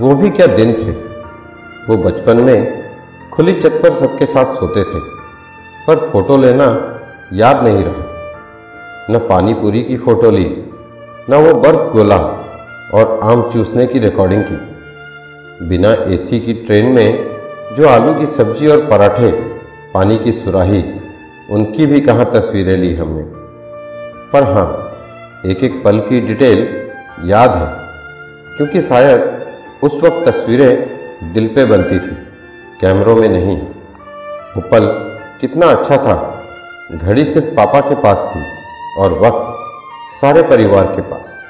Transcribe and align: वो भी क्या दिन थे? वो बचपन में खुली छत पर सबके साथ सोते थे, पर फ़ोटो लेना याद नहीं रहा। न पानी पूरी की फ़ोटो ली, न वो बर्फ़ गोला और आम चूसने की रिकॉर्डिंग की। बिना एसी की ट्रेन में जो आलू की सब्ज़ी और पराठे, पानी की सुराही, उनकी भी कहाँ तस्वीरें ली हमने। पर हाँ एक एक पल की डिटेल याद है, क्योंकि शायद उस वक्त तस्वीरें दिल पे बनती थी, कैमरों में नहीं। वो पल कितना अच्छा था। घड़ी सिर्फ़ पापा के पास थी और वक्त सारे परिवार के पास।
वो 0.00 0.14
भी 0.14 0.28
क्या 0.30 0.46
दिन 0.48 0.72
थे? 0.74 0.90
वो 1.88 1.96
बचपन 2.02 2.36
में 2.36 2.82
खुली 3.32 3.52
छत 3.60 3.78
पर 3.82 3.98
सबके 4.00 4.26
साथ 4.26 4.54
सोते 4.56 4.82
थे, 4.84 5.00
पर 5.86 6.08
फ़ोटो 6.12 6.36
लेना 6.36 6.66
याद 7.32 7.62
नहीं 7.64 7.82
रहा। 7.84 8.04
न 9.10 9.18
पानी 9.28 9.54
पूरी 9.54 9.82
की 9.82 9.96
फ़ोटो 9.96 10.30
ली, 10.30 10.44
न 11.30 11.34
वो 11.36 11.52
बर्फ़ 11.54 11.92
गोला 11.92 12.16
और 12.94 13.18
आम 13.22 13.42
चूसने 13.52 13.86
की 13.86 13.98
रिकॉर्डिंग 13.98 14.42
की। 14.44 15.66
बिना 15.68 15.92
एसी 16.14 16.40
की 16.40 16.54
ट्रेन 16.62 16.88
में 16.88 17.30
जो 17.76 17.88
आलू 17.88 18.14
की 18.14 18.26
सब्ज़ी 18.36 18.66
और 18.66 18.86
पराठे, 18.86 19.30
पानी 19.94 20.16
की 20.16 20.32
सुराही, 20.34 20.82
उनकी 21.50 21.86
भी 21.86 22.00
कहाँ 22.00 22.30
तस्वीरें 22.32 22.76
ली 22.76 22.94
हमने। 22.96 23.22
पर 24.32 24.50
हाँ 24.52 24.66
एक 25.46 25.64
एक 25.64 25.82
पल 25.84 25.98
की 26.00 26.20
डिटेल 26.22 26.66
याद 27.30 27.50
है, 27.52 27.70
क्योंकि 28.56 28.82
शायद 28.82 29.30
उस 29.82 29.94
वक्त 29.94 30.28
तस्वीरें 30.28 31.32
दिल 31.32 31.46
पे 31.48 31.64
बनती 31.64 31.98
थी, 31.98 32.16
कैमरों 32.80 33.16
में 33.16 33.28
नहीं। 33.28 33.56
वो 34.56 34.60
पल 34.60 34.86
कितना 35.40 35.66
अच्छा 35.66 35.96
था। 35.96 36.14
घड़ी 36.92 37.24
सिर्फ़ 37.24 37.54
पापा 37.54 37.80
के 37.80 37.94
पास 37.94 38.18
थी 38.30 38.42
और 39.00 39.12
वक्त 39.18 40.18
सारे 40.20 40.42
परिवार 40.42 40.86
के 40.86 41.02
पास। 41.02 41.41